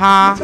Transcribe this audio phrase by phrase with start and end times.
[0.00, 0.34] 哈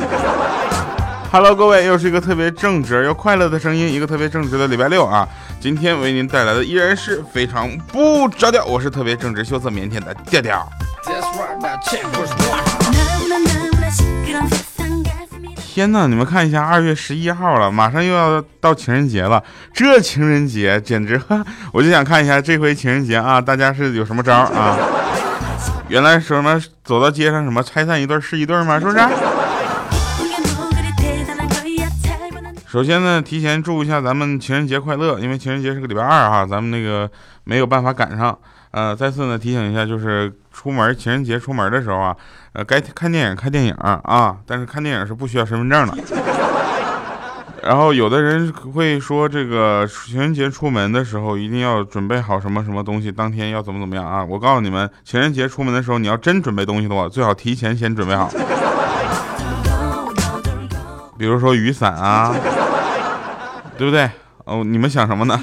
[1.33, 5.27] ，Hello，各位，又是一个特别正直又快乐的声音，一个特别正直的礼拜六啊！
[5.59, 10.69] 今天为您带来的依然是非常不着调，我是特别正直、羞涩、腼腆的调调。
[15.73, 19.43] 天呐，你们看一下，二月十一号了，马上又要到情人节了。
[19.73, 21.19] 这情人节简直，
[21.73, 24.77] 我就想看一下这回情人节啊，大家是有什么招啊？
[25.89, 28.79] 原来说什么走到街上什么拆散一对是一对吗？
[28.79, 28.99] 是不是？
[32.77, 37.11] 首先呢，提前祝一下咱们情人节快乐，因为情人节是个礼拜二哈，咱们那个
[37.45, 38.39] 没有办法赶上。
[38.71, 42.15] 呃，再次呢提醒一下，就是出门情人节出门的时候啊，
[42.53, 45.97] 呃，该看电影看电影啊，但是看电影是不需要身份证的。
[47.65, 54.23] 然后有的人会说，这个情人节出门的时候一定要准备好什么什么东西，当天要怎么怎么样啊？
[54.23, 58.31] 我告诉你们，情人节出门的时候，你要真准备东西的话，最好提前先准备好。
[61.19, 62.31] 比如说雨伞啊，
[63.77, 64.11] 对不对？
[64.45, 65.41] 哦，你们想什么呢？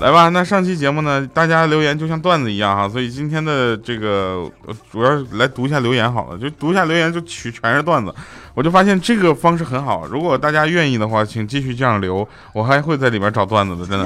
[0.00, 4.50] 来吧，那上期节目呢，大家留言就像段子一样哈，所以今天的这个
[4.90, 8.12] 主要来读一下留言好了，就读一下留言就取全是段子，
[8.52, 14.04] 我就发现这个方式很好，如果大家愿意的话，请继续这样留，我还会在里边找段子的，真的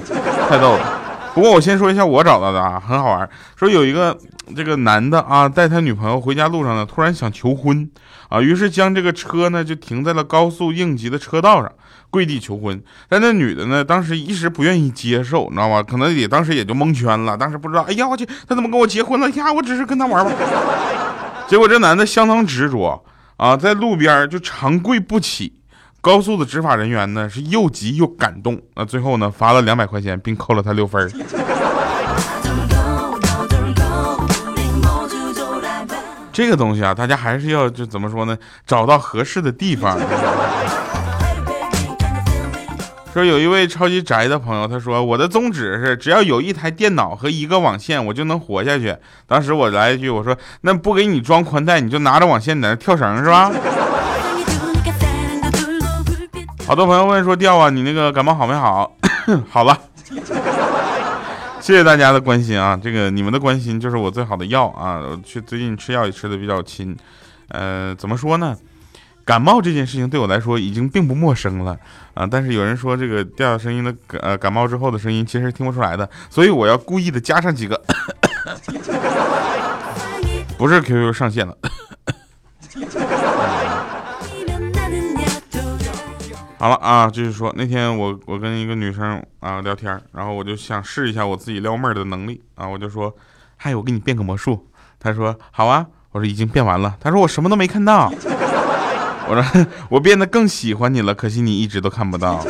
[0.51, 1.01] 太逗了。
[1.35, 4.15] 不过我先说一下我找到的啊，很好玩，说有一个
[4.55, 7.91] 这个男的啊，带他女朋友回家路上呢，突然想求婚
[8.29, 11.73] 啊，于是将这个车呢就停在了高速应急的车道上。
[12.11, 15.83] 跪地求婚，但那女的呢，当时一时不愿意接受，你知道吗？
[15.83, 19.53] 可能也当时也就蒙圈了，当时不知道，哎呀我去，他怎么跟我结婚了呀？
[19.53, 20.33] 我只是跟他玩吧。
[21.49, 23.05] 结果这男的相当执着
[23.37, 25.53] 啊，在路边就长跪不起。
[26.01, 31.11] 高速的执法人员呢是又急又感动，那最后呢罚了两百块钱，并扣了他六分。
[36.33, 38.39] 这个东西啊，大家还是要就怎么说呢？
[38.67, 39.99] 找到合适的地方。
[43.17, 48.95] 说有一位超级宅的朋友，他说我的宗旨是只要有一台电脑和一个网线，我就能活下去。
[49.27, 53.51] 当时我来一句，我说那不给你装宽带，你就拿着网线在那跳绳是吧？
[56.67, 58.95] 好多朋友问说掉啊，你那个感冒好没好？
[59.49, 59.79] 好了，
[61.59, 65.01] 谢谢大家的关心啊，这个你们的关心就是我最好的药啊。
[65.25, 66.95] 去最近吃药也吃的比较勤，
[67.49, 68.55] 呃，怎么说呢？
[69.25, 71.77] 感冒这件事情对我来说已经并不陌生了
[72.17, 77.79] 啊，但是有人说这个掉声音的呃感冒之后的声音其实听不出来的，所以我要故意的加上几个，
[80.57, 81.55] 不是 QQ 上线了。
[86.59, 93.15] 好了啊，就是说那天我我跟一个女生啊聊天，然后我就想试一下我自己撩妹的能力啊，我就说，
[93.57, 94.67] 嗨，我给你变个魔术，
[94.99, 98.11] 她说好啊，我说已经变完了，她说我什么都没看到。
[99.29, 102.45] 我说 我变得更喜欢你了，可惜你一直都看不到。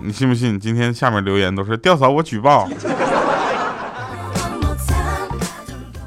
[0.00, 0.58] 你信不信？
[0.60, 2.68] 今天下面留言都是吊嫂，我举报。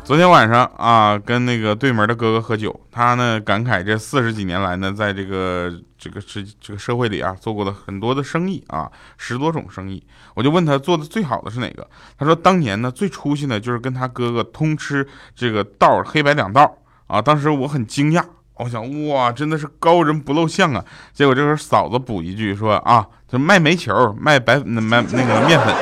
[0.04, 10.04] 昨天晚上啊，跟那个对门的哥哥喝酒，他呢感慨这四十几年来呢，在这个这个是这个社会里啊，做过的很多的生意啊，十多种生意。
[10.36, 11.88] 我就问他做的最好的是哪个？
[12.18, 16.78] 他说当年呢最出息的就是跟他哥哥通吃这个道黑白两道
[17.08, 17.22] 啊。
[17.22, 18.24] 当时我很惊讶，
[18.56, 20.86] 我想哇，真的是高人不露相啊。
[21.14, 25.76] 结果这时候嫂子补一句说啊，这卖煤球，卖白卖那个面粉，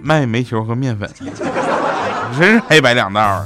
[0.00, 1.10] 卖煤球和面粉。
[2.38, 3.44] 真是黑白两道。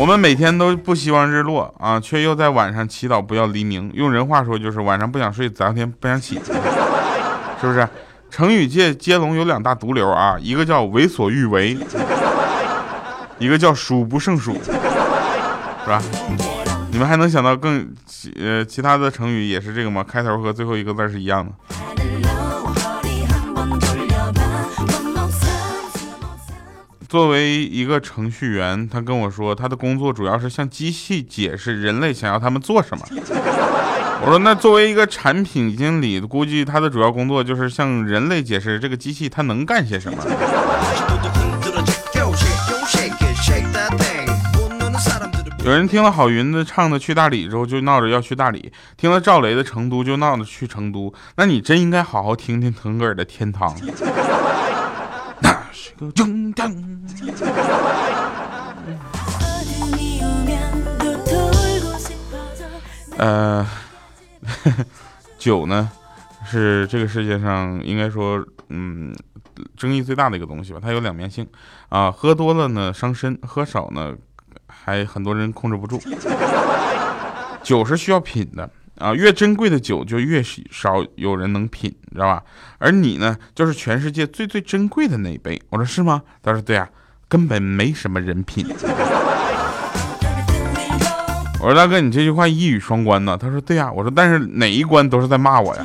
[0.00, 3.90] 我们每天都不希望日落啊，却又在晚上祈祷不要黎明。
[3.92, 6.40] 用人话说就是晚上不想睡，早天不想起，
[7.60, 7.86] 是不是？
[8.30, 11.76] 成语界接龙有两大毒瘤啊，一个叫为所欲为，
[13.38, 14.70] 一个叫数不胜数，是
[15.86, 16.00] 吧？
[16.90, 17.86] 你们还能想到更
[18.36, 20.02] 呃其他的成语也是这个吗？
[20.02, 21.52] 开头和最后一个字是一样的。
[27.10, 33.04] 作为一个程序员，他跟我说，他的工作主要是向机器解释人类想要他们做什么。
[34.22, 40.18] 我说，那作为一个产品经理，估计他的主要工作就是向人类解释这个机器它能干些什么。
[45.64, 51.12] 有人听了郝云的唱的去大理之后，就闹着要去大理；听了赵雷的成都，就闹着去成都。
[51.34, 53.76] 那你真应该好好听听腾格尔的天堂。
[63.18, 63.66] 呃，
[65.38, 65.90] 酒 呢，
[66.46, 69.14] 是这个世界上应该说，嗯，
[69.76, 70.78] 争议最大的一个东西吧。
[70.82, 71.46] 它有两面性
[71.90, 74.14] 啊，喝多了呢伤身，喝少呢
[74.66, 76.00] 还很多人控制不住。
[77.62, 78.70] 酒是需要品的
[79.00, 82.42] 啊，越珍贵的酒就越少有人能品，你知道吧？
[82.78, 85.60] 而你呢，就是全世界最最珍贵的那一杯。
[85.70, 86.22] 我说是吗？
[86.42, 86.86] 他说对啊，
[87.26, 88.66] 根本没什么人品。
[91.62, 93.36] 我说大哥，你这句话一语双关呢。
[93.36, 93.90] 他说对呀。
[93.90, 95.84] 我说但是哪一关都是在骂我呀。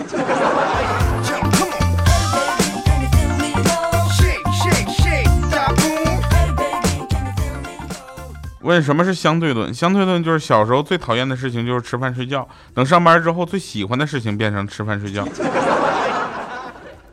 [8.65, 9.73] 问什么是相对论？
[9.73, 15.25] 相对论就是小时候最讨厌的事情就是吃饭睡觉，等上班之后最喜欢的事情变成吃饭睡觉。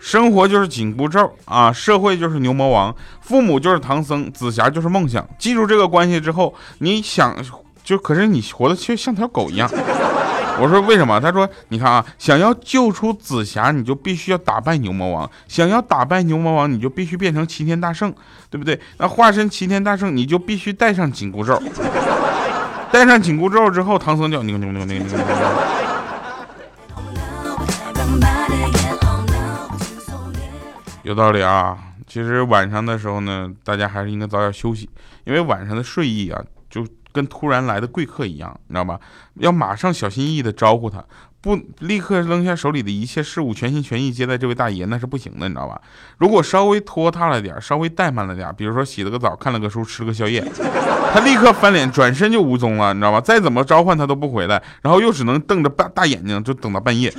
[0.00, 5.24] 生活就是紧箍咒啊，社会就是牛魔王，父母就是唐僧，紫霞就是梦想。
[5.38, 7.36] 记住这个关系之后，你想。
[7.84, 9.68] 就可是你活的却像条狗一样，
[10.62, 11.18] 我说为什么？
[11.20, 18.14] 他说你看啊，想要救出紫霞，你就必须要打败牛魔王；想要打败牛魔王，你就必须变成齐天大圣，
[18.48, 18.80] 对不对？
[18.98, 21.60] 那化身齐天大圣，你就必须带上紧箍咒。
[22.92, 25.18] 带上紧箍咒之后，唐僧叫牛牛牛牛牛牛。
[31.02, 31.76] 有道理啊。
[32.06, 34.88] 其实晚上的时候呢，大家还是应该早点休息，
[35.24, 36.86] 因为晚上的睡意啊，就。
[37.12, 38.98] 跟突然来的贵客一样，你知道吧？
[39.34, 41.04] 要马上小心翼翼的招呼他，
[41.40, 45.80] 不立刻扔下手里的一切事物，全心全意接待这位大爷，那是不行的，你知道吧？
[46.18, 50.44] 如果稍微拖沓了点，稍微怠慢了点，比如说洗了个澡，看了个书，吃了个宵夜，
[51.12, 53.20] 他立刻翻脸，转身就无踪了，你知道吧？
[53.20, 57.12] 再怎么召唤他都不回来，然后又只能瞪着大大眼睛，就等到半夜。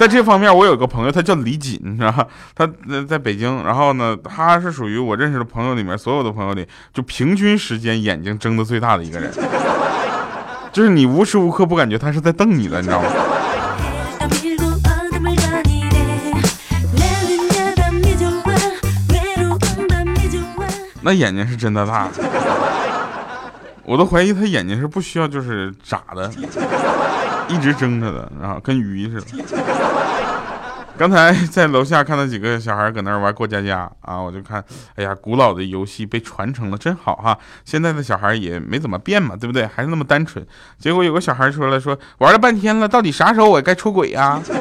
[0.00, 2.26] 在这方面，我有个朋友，他叫李锦，你知道吧？
[2.54, 2.66] 他
[3.06, 9.30] 在北京，然后呢，他是属于我认识的朋友里面所有的朋友里，就平均时间眼睛睁的最大的一个人，
[10.72, 13.10] 就是你无时无刻不感觉他是在瞪你的，你知道吗？
[21.02, 22.08] 那眼睛是真的大，
[23.84, 26.32] 我都怀疑他眼睛是不需要就是眨的。
[27.50, 29.26] 一直睁着的，然后跟鱼似的。
[30.96, 34.62] 刚才在楼下看到几个小孩搁那玩过家家啊，我就看，
[34.96, 37.38] 哎呀，古老的游戏被传承了，真好哈！
[37.64, 39.66] 现在的小孩也没怎么变嘛，对不对？
[39.66, 40.46] 还是那么单纯。
[40.78, 44.38] 结果有个小孩说了说，玩了半天了，到底啥时候我该出轨呀？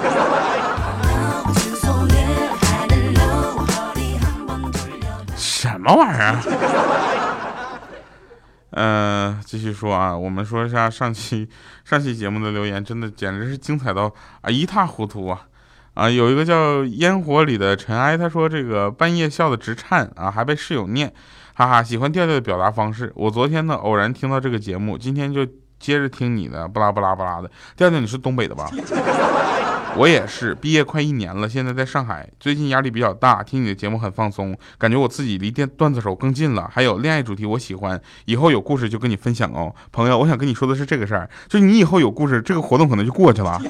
[5.35, 6.39] 什么玩意儿？
[8.81, 11.45] 嗯，继续说啊，我们说一下上期
[11.83, 14.09] 上期节目的留言，真的简直是精彩到
[14.39, 15.41] 啊一塌糊涂啊！
[15.95, 21.11] 啊，有一个叫烟火里的尘埃，他说这个半夜笑的直颤啊，还被室友念，
[21.55, 23.11] 哈哈，喜欢调调的表达方式。
[23.15, 25.45] 我昨天呢偶然听到这个节目，今天就
[25.77, 27.51] 接着听你的，巴拉巴拉巴拉的。
[27.75, 28.71] 调调，你是东北的吧？
[29.99, 36.69] 我也是，毕业快一年了，现在在上海，最近压力比较大，听你的节目很放松，感觉我自己离电段子手更近了。
[36.73, 43.61] 还有恋爱主题我喜欢，以后有故事就跟你分享哦，朋友，我想跟你说的是这个事儿，就你以后有故事，这个活动可能就过去了。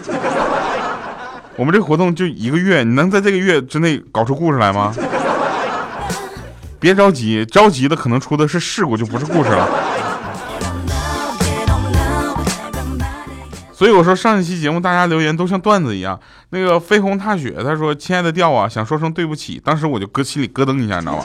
[1.57, 4.93] 我们这个活动就一个月，你能在这个月之内搞出故事来吗？
[6.79, 9.67] 别着急，着急的可能出的是事故，就不是故事了。
[13.79, 16.19] 所以我说上一期节目大家留言都像段子一样。
[16.49, 21.23] 那个飞鸿踏雪他说：“亲爱的调啊，想说声对不起。”当时我就搁心里咯噔一下，你知道吗？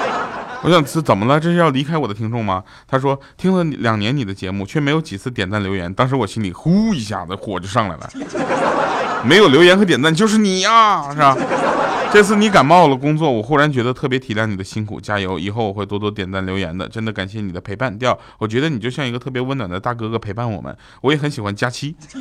[0.64, 1.38] 我想是怎么了？
[1.38, 2.62] 这是要离开我的听众吗？
[2.88, 5.92] 他说听了两年你的节目，却没有几次点赞留言。
[5.92, 8.08] 当时我心里呼一下子火就上来了。
[9.22, 11.36] 没有留言和点赞就是你呀，是吧？
[12.12, 15.38] 这次你感冒了，工作，我忽然觉得特别体谅你的辛苦，加油！
[15.38, 17.98] 以后我会多多点赞留言的，真的感谢你的陪伴。
[17.98, 21.96] 调，我觉得你就像一个特别温暖的大哥哥陪伴我们，我也很喜欢佳期。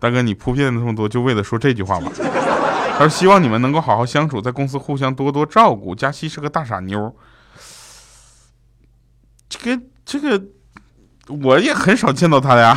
[0.00, 2.10] 大哥，你铺垫了这么多，就为了说这句话吗？
[2.16, 5.94] 他说希望你们能够好好相处，在公司互相多多照顾。
[5.94, 7.14] 佳期是个大傻妞，
[9.48, 10.42] 这个这个
[11.42, 12.74] 我也很少见到他呀。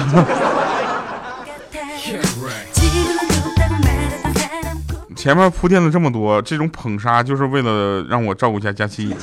[5.22, 9.16] 前面铺垫了这么多，这种捧杀就是为了让我照顾一下佳期，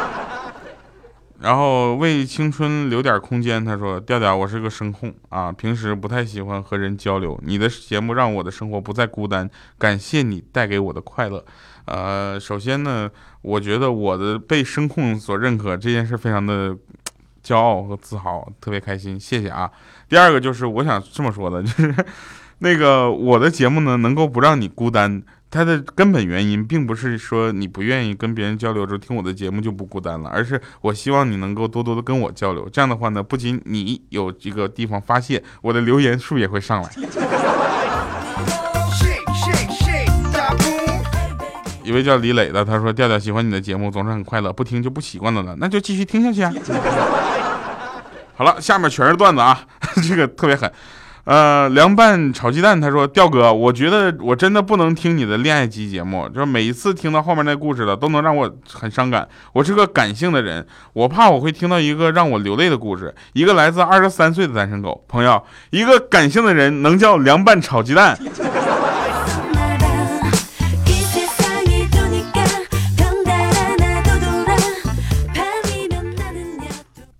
[1.40, 3.64] 然后为青春留点空间。
[3.64, 7.40] 他说：“调调，我是个声控啊，平时不太喜欢和人交流。
[7.42, 11.42] 你的节目让我的生活不再孤单，感谢你带给我的快乐。
[11.86, 16.76] 呃，首先呢，我觉得我的被声控所认可这件事非常的
[17.42, 19.70] 骄傲和自豪，特别开心，谢谢啊。
[20.10, 21.94] 第二个就是我想这么说的，就是。”
[22.58, 32.68] 那个我的节目呢，能够不让你孤单，它的根本原因并不是说你不愿意跟别人交流，就听我的节目就不孤单了，而是我希望你能够多多的跟我交流。
[32.70, 36.90] 这样的话呢，不仅你有这个地方发泄，我的留言数也会上来。
[41.84, 46.52] 一位叫李磊的，他说：“调调喜欢你的节目，总是很快乐，不听就不习惯了呢，那就继续听下去啊。
[48.34, 49.60] ”好了，下面全是段子啊，
[50.08, 50.68] 这个特别狠。
[51.26, 59.26] 呃，凉拌炒鸡蛋，他说：“调哥，我觉得我真的不能听你的恋爱级节目，就是每一次听到后面那故事了，都能让我很伤感。
[59.52, 63.12] 我是个感性的人，我怕我会听到一个让我流泪的故事。
[63.32, 68.16] 一个来自二十三岁的单身狗朋友，一个感性的人能叫凉拌炒鸡蛋？”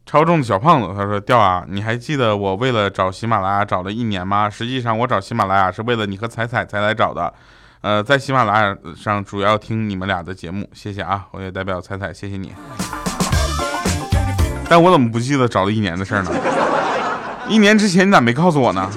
[0.06, 4.48] 超重的小胖子，他说：“调啊，你还记得我为了找喜马拉雅找了一年吗？
[4.48, 7.34] 实际上我找喜马拉雅是为了你和彩彩才来找的。
[7.80, 11.26] 呃，在喜马拉雅上主要听你们俩的节目，谢谢啊！
[11.32, 12.54] 我也代表彩彩谢谢你。
[14.68, 16.30] 但我怎么不记得找了一年的事呢？
[17.48, 18.88] 一年之前你咋没告诉我呢？”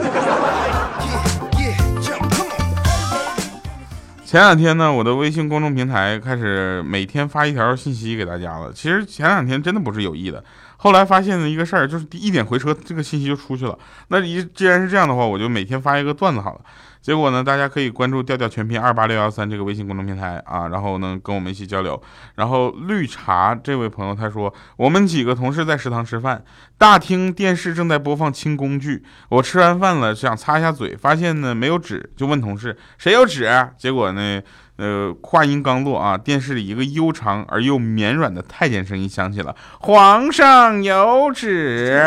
[4.24, 8.72] 前两天呢，我的微信公众平台开始每天发一条信息给大家了。
[8.72, 10.44] 其实前两天真的不是有意的。
[10.82, 13.78] 后来发现的一个事儿，就是一点回车，这个信息就出去了。
[14.08, 16.62] 那一既然是这样的话，我就每天发一个段子好了。
[17.02, 22.02] 结果呢，大家可以关注调调全拼二八六幺三这个微信公众平台啊，然后呢跟我们一起交流。
[22.36, 26.42] 然后绿茶这位朋友他说，我们几个同事在食堂吃饭，
[26.78, 29.04] 大厅电视正在播放清工剧。
[29.28, 33.50] 我吃完饭了，想擦一下嘴，发现呢没有纸，就问同事谁有纸。
[33.78, 34.42] 结果呢。
[34.80, 42.02] 呃，话音刚落啊，电视里一个悠长而又绵软的太监声音响起了：“皇上有旨。”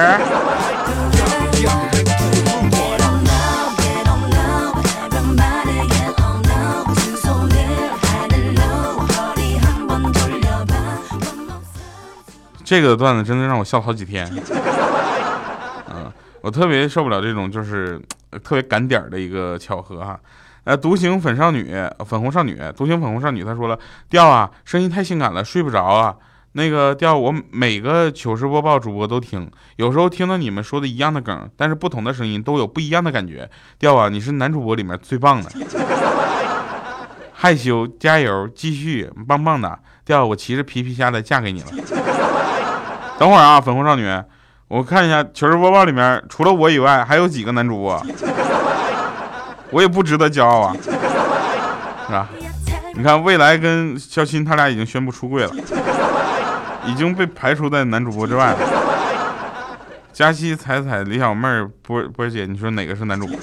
[12.64, 14.26] 这个段子真的让我笑好几天。
[15.90, 16.10] 嗯，
[16.40, 18.00] 我特别受不了这种就是
[18.42, 20.18] 特别赶点儿的一个巧合哈。
[20.64, 21.74] 呃，独行粉少女，
[22.06, 23.78] 粉红少女，独行粉红少女，她说了，
[24.08, 26.14] 调啊，声音太性感了，睡不着啊。
[26.54, 33.48] 那个调，我每个糗事播报主播都听，有时候听到你们说的一样的梗，但是不同的声音都有不一样的感觉。
[33.78, 35.50] 调啊，你是男主播里面最棒的，
[37.32, 39.78] 害羞，加油，继续，棒棒的。
[40.04, 41.68] 调，我骑着皮皮虾的嫁给你了。
[43.18, 44.06] 等会儿啊，粉红少女，
[44.68, 48.04] 我看一下糗事播报里面除了我以外还有几个男主播。
[49.72, 50.76] 我也不值得骄傲啊，
[52.06, 52.28] 是吧？
[52.94, 55.50] 你看，未来跟肖钦他俩已经宣布出柜了，
[56.86, 58.58] 已经被排除在男主播之外了。
[60.12, 63.36] 佳期、彩彩、李小妹儿、波波姐，你说哪个是男主播？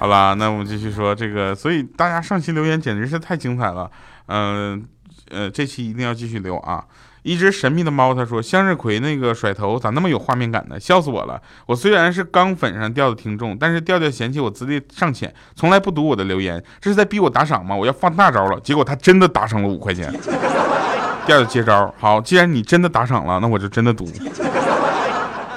[0.00, 1.54] 好吧，那我们继续说这个。
[1.54, 3.88] 所以大家上期留言简直是太精彩了，
[4.26, 4.84] 嗯
[5.30, 6.84] 呃，这期一定要继续留啊。
[7.22, 10.78] 一只神秘的猫，他说：“向日葵那个甩头咋那么有画面感呢？
[10.78, 11.40] 笑死我了！
[11.66, 17.74] 我虽然是刚粉上调的听众，但是调调嫌弃我资历尚浅，从来不读我的留言，这是在逼我打赏吗？
[17.74, 18.58] 我要放大招了！
[18.60, 20.12] 结果他真的打赏了五块钱。
[21.26, 24.06] 调调接招，好，既然你真的打赏了，那我就真的读。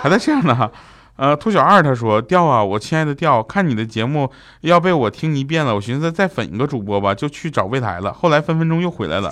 [0.01, 0.69] 还在这样呢，
[1.15, 4.29] 呃，兔小二他说：调啊，我亲爱的调，看你的节目
[4.61, 9.31] 要被我听一遍了，我寻思再粉一个主播吧，就去找未来了，后来分分钟又回来了。”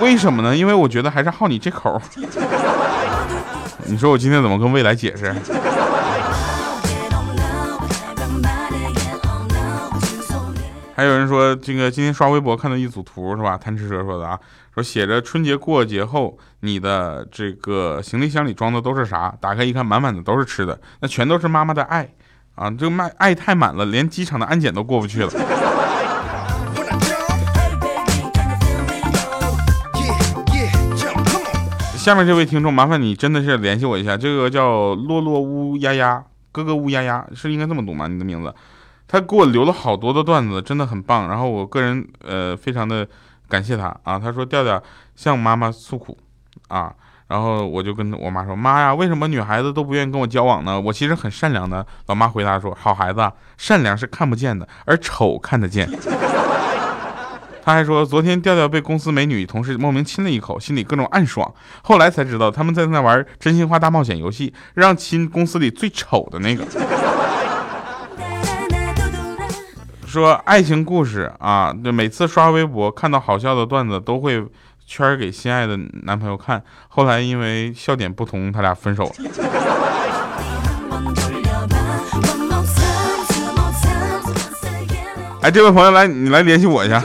[0.00, 0.56] 为什么呢？
[0.56, 2.00] 因为我觉得还是好你这口。
[3.86, 5.34] 你说我今天怎么跟未来解释？
[10.94, 13.56] 还有人说，这个今天刷微博看到一组图是吧？
[13.56, 14.38] 贪吃蛇说的啊，
[14.72, 19.34] 说写着春节过节后，你的这个行李箱里装的都是啥？
[19.40, 22.08] 打开一看，满满的都是吃的，那全都是妈妈的爱
[22.54, 22.70] 啊！
[22.70, 25.30] 这个卖爱太满了，连机场的安检都过不去了。
[32.02, 34.16] 下面这位听众，麻烦你真的是联系我一下。
[34.16, 38.08] 这个叫洛洛乌丫丫，哥哥乌丫丫是应该这么读吗？
[38.08, 38.52] 你的名字，
[39.06, 41.28] 他给我留了好多的段子，真的很棒。
[41.28, 43.06] 然后我个人呃非常的
[43.48, 44.18] 感谢他啊。
[44.18, 44.82] 他说调调
[45.14, 46.18] 向妈妈诉苦
[46.66, 46.92] 啊，
[47.28, 50.80] 然后我就跟我妈说，妈呀，为什么女孩子都不愿意跟我交往呢？
[50.80, 51.86] 我其实很善良的。
[52.06, 55.88] 老妈回答说，好孩子，善良是看不见的，而丑看得见。
[57.64, 66.64] 他还说昨天调调被公司美女同事莫名亲了一口，心里各种暗爽，后来才知道他们在那玩真心话大冒险游戏，让亲公司里最丑的那个。
[70.04, 74.44] 说爱情故事啊，就每次刷微博看到好笑的段子都会
[74.84, 79.12] 圈给心爱的男朋友看，后来因为笑点不同，他俩分手了。
[85.40, 87.02] 哎，这位朋友来，你来联系我一下。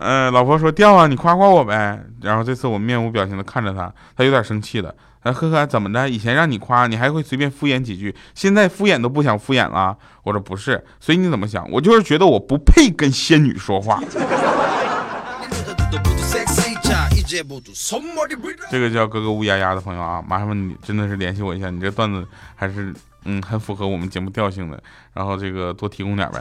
[0.00, 2.02] 呃，老婆说掉啊，你夸夸我呗。
[2.22, 4.94] 然后这次我面无表情的看着他，他有点生气了。
[5.20, 6.08] 哎，呵呵，怎么的？
[6.08, 9.94] 以前让你夸你还会随便敷衍几句，现在敷衍都不想敷衍了？
[10.22, 11.70] 我说不是，所以你怎么想？
[11.70, 14.00] 我就是觉得我不配跟仙女说话。
[18.70, 22.26] 这个叫哥哥乌鸦鸦的朋友啊，麻烦你真的是联系我一下，你这段子
[22.56, 22.92] 还是
[23.24, 26.40] 嗯很符合我们节目调性的，然后这个多提供点呗。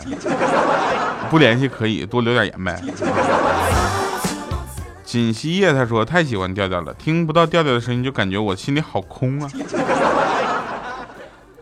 [1.29, 2.81] 不联系可以多留点言呗。
[5.03, 9.49] 锦溪叶他说太喜欢调调了，听不到调调的声音就感觉我心里好空啊。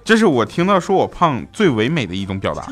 [0.04, 2.66] 这是我听到说我胖最唯美的一种表达。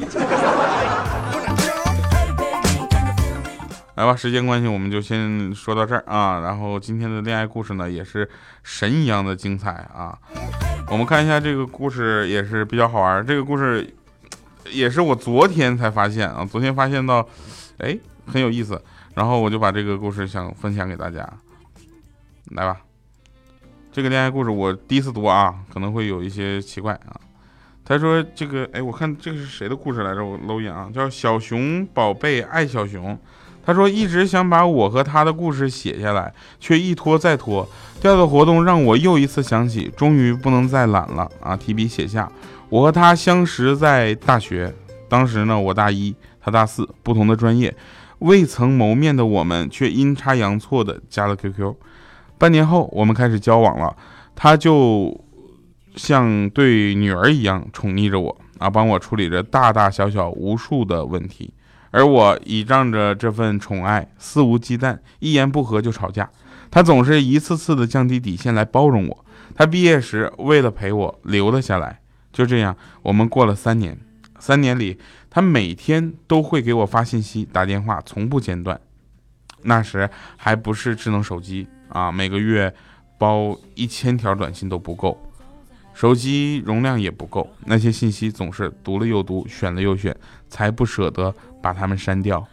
[3.95, 6.39] 来吧，时间关系我们就先说到这儿啊。
[6.41, 8.29] 然后今天的恋爱故事呢也是
[8.61, 10.17] 神一样的精彩啊。
[10.89, 13.87] 我们看一下这个故事也是比较好玩，这个故事。
[14.71, 17.27] 也是我昨天才发现啊，昨天发现到，
[17.77, 18.81] 哎，很有意思，
[19.13, 21.23] 然后我就把这个故事想分享给大家，
[22.49, 22.81] 来吧，
[23.91, 27.13] 这个恋爱故事我第一次读啊，可能会有一些奇怪啊。
[27.83, 30.25] 他说这个，哎，我看这个是谁的故事来着？
[30.25, 33.15] 我搂一眼啊，叫小熊宝贝爱小熊。
[33.65, 37.67] 他说一直想把我和他的故事写下来，却一拖再拖。
[37.99, 42.31] 调调活动让我又一次想起，终于不能再懒了啊，提笔写下。
[42.69, 44.73] 我和他相识在大学，
[45.09, 47.75] 当时呢，我大一，他大四，不同的专业，
[48.19, 51.73] 未曾谋面的我们却阴差阳错的加了 QQ。
[52.37, 53.95] 半年后，我们开始交往了，
[54.35, 55.19] 他就
[55.95, 61.53] 像对女儿一样宠溺着我啊，帮我处理着大大小小无数的问题，
[61.95, 66.29] 而我倚仗着这份宠爱，肆无忌惮，一言不合就吵架。
[66.69, 69.25] 他总是一次次的降低底线来包容我。
[69.55, 72.01] 他毕业时为了陪我留了下来。
[72.33, 73.97] 就这样，我们过了三年。
[74.39, 78.77] 三年里，他每天都会给我发信息、打电话，从不间断。
[79.61, 82.75] 那时还不是智能手机啊，每个月
[83.17, 85.24] 包一千条短信都不够，
[85.95, 87.49] 手机容量也不够。
[87.65, 90.15] 那些信息总是读了又读，选了又选，
[90.49, 92.45] 才不舍得把它们删掉。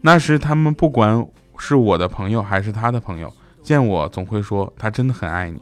[0.00, 1.26] 那时他们不管
[1.58, 3.30] 是我的朋友还是他的朋友，
[3.62, 5.60] 见我总会说他真的很爱你。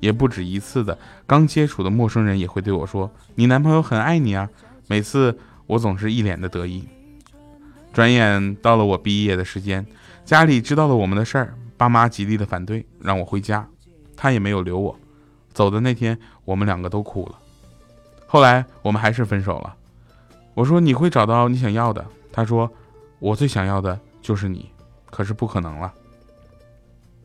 [0.00, 4.50] 也不止一次的，刚接触的陌生人也会对我说：“你男朋友很爱你啊。”
[4.88, 6.82] 每次我总是一脸的得意。
[7.92, 9.86] 转眼到了我毕业的时间，
[10.24, 13.64] 家里知道了我们的事儿，爸妈极力的反对，让我回家，
[14.16, 14.98] 他也没有留我。
[15.52, 17.38] 走的那天，我们两个都哭了。
[18.26, 19.74] 后来我们还是分手了。
[20.54, 22.70] 我说：“你会找到你想要的。”他说
[23.20, 24.70] ：“我最想要的就是你，
[25.10, 25.92] 可是不可能了。”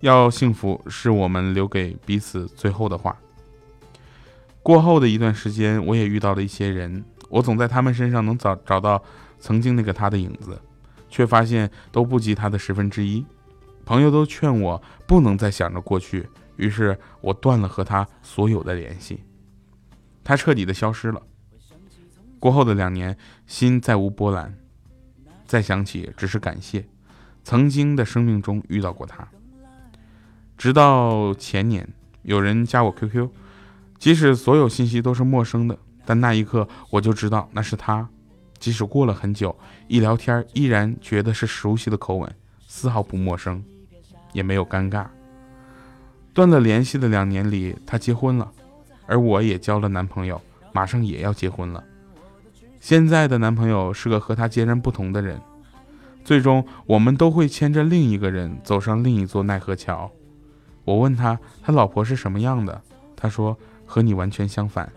[0.01, 3.17] 要幸福是我们留给彼此最后的话。
[4.61, 9.01] 过后的一段时间，我也遇到了一些人，我总在他们身上能找找到
[9.39, 10.61] 曾经那个他的影子，
[11.09, 13.25] 却发现都不及他的十分之一。
[13.85, 19.23] 朋友都劝我不能再想着过去，于是我断了和他所有的联系，
[20.23, 21.21] 他彻底的消失了。
[22.39, 23.17] 过后的两年，
[23.47, 24.55] 心再无波澜，
[25.45, 26.85] 再想起只是感谢，
[27.43, 29.27] 曾经的生命中遇到过他。
[30.57, 31.87] 直到前年，
[32.23, 33.29] 有人加我 QQ，
[33.97, 38.07] 即使所有信息都是陌生的，但那一刻我就知道那是他。
[38.59, 39.55] 即使过了很久，
[39.87, 42.35] 一聊天依然觉得是熟悉的口吻，
[42.67, 43.63] 丝毫不陌生，
[44.33, 45.07] 也没有尴尬。
[46.37, 48.51] 断了联系的两年里，他结婚了，
[49.07, 50.39] 而我也交了男朋友，
[50.71, 51.83] 马上也要结婚了。
[52.79, 55.41] 现在的男朋友是个和他截然不同的人，
[56.23, 60.11] 最终我们都会牵着另一个人走上另一座奈何桥。
[60.85, 62.79] 我问他，他老婆是什么样的？
[63.15, 64.87] 他说和你完全相反。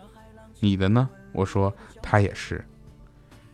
[0.58, 1.08] 你的呢？
[1.32, 1.72] 我说
[2.02, 2.62] 他也是。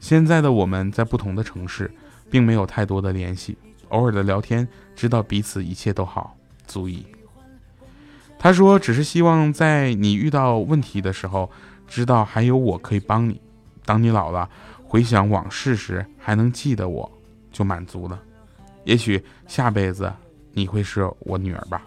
[0.01, 1.89] 现在的我们在不同的城市，
[2.29, 3.57] 并没有太多的联系，
[3.91, 7.07] 偶尔的聊天，知道彼此一切都好，足矣。
[8.39, 11.51] 他说只是希望在你遇到问题的时候，
[11.89, 13.41] 知道还有我可以帮你。
[13.85, 14.49] 当你老了，
[14.85, 17.11] 回想往事时，还能记得我，
[17.51, 18.21] 就满足了。
[18.85, 20.13] 也许下辈子
[20.53, 21.83] 你会是我女儿吧。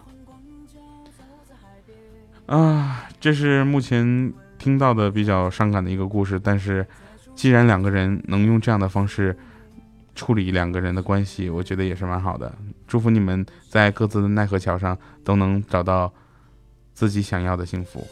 [2.46, 6.38] 啊，这是目前听到的比较伤感的一个故事。
[6.38, 6.86] 但是，
[7.34, 9.36] 既然两个人能用这样的方式
[10.14, 12.52] 处理两个人的关系，我觉得也是蛮好的。
[12.88, 16.12] 祝福你们在各自的奈何桥上都能找到
[17.00, 18.06] 自己想要的幸福。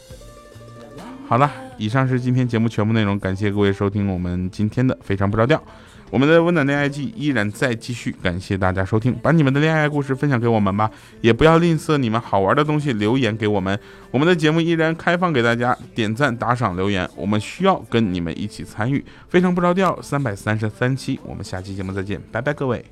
[1.29, 5.63] 好了，以上是今天节目全部内容，感谢各位收听我们今天的非常不着调。
[6.11, 13.79] 我们的温暖恋爱季依然在继续，感谢大家收听，把你们的恋爱故事分享给我们吧，也不要吝啬你们好玩的东西留言给我们。
[14.11, 19.05] 我们的节目依然开放给大家点赞、打赏、留言，我们需要跟你们一起参与。
[19.29, 22.83] 非常不着调，三百三十三期，我们下期节目再见，拜拜，各位。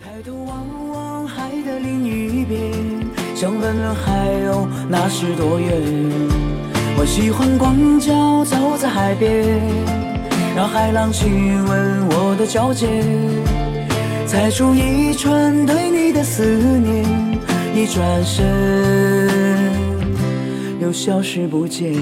[0.00, 2.89] 抬头望望海的另一边，
[3.40, 5.72] 想问问海鸥那是多远？
[6.98, 9.58] 我喜欢光脚走在海边。
[10.54, 13.02] 让海浪亲吻我的脚尖，
[14.26, 17.02] 踩出一串对你的思念，
[17.74, 19.72] 一转身
[20.78, 21.94] 又消失不见。